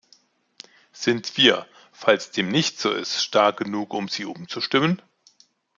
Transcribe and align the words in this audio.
Sind 0.93 1.37
wir, 1.37 1.67
falls 1.91 2.31
dem 2.31 2.47
nicht 2.49 2.79
so 2.79 2.91
ist, 2.91 3.21
stark 3.23 3.57
genug, 3.57 3.93
um 3.93 4.07
sie 4.09 4.25
umzustimmen? 4.25 4.99